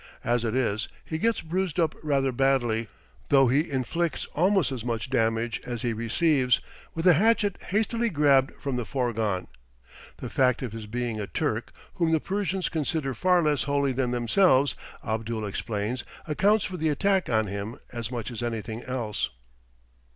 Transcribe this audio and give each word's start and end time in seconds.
As 0.23 0.43
it 0.43 0.55
is, 0.55 0.87
he 1.05 1.19
gets 1.19 1.41
bruised 1.41 1.79
up 1.79 1.93
rather 2.01 2.31
badly; 2.31 2.87
though 3.29 3.49
he 3.49 3.69
inflicts 3.69 4.25
almost 4.33 4.71
as 4.71 4.83
much 4.83 5.11
damage 5.11 5.61
as 5.63 5.83
he 5.83 5.93
receives, 5.93 6.59
with 6.95 7.05
a 7.05 7.13
hatchet 7.13 7.61
hastily 7.65 8.09
grabbed 8.09 8.55
from 8.55 8.77
the 8.77 8.83
fourgon. 8.83 9.45
The 10.17 10.27
fact 10.31 10.63
of 10.63 10.71
his 10.71 10.87
being 10.87 11.19
a 11.21 11.27
Turk, 11.27 11.71
whom 11.93 12.13
the 12.13 12.19
Persians 12.19 12.67
consider 12.67 13.13
far 13.13 13.43
less 13.43 13.65
holy 13.65 13.91
than 13.93 14.09
themselves, 14.09 14.73
Abdul 15.05 15.45
explains, 15.45 16.03
accounts 16.25 16.65
for 16.65 16.77
the 16.77 16.89
attack 16.89 17.29
on 17.29 17.45
him 17.45 17.77
as 17.93 18.09
much 18.11 18.31
as 18.31 18.41
anything 18.41 18.81
else. 18.85 19.29